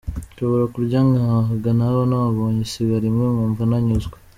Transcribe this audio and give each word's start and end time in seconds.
Nshobora 0.31 0.63
kurya 0.73 0.99
ngahaga 1.07 1.69
naba 1.77 1.99
ntabonye 2.09 2.61
isigara 2.67 3.05
imwe 3.09 3.25
nkumva 3.33 3.61
ntanyuzwe. 3.69 4.15